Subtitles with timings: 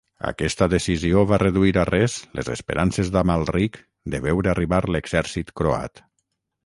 [0.27, 3.79] Aquesta decisió va reduir a res les esperances d'Amalric
[4.15, 6.03] de veure arribar l'exèrcit croat.